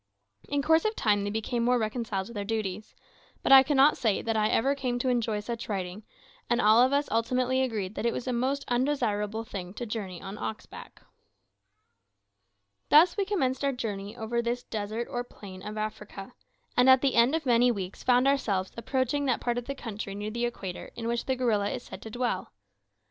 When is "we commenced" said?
13.15-13.63